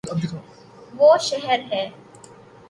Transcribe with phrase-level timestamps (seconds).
[0.99, 1.83] وہ شہر ہے